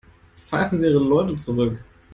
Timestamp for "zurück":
1.35-1.77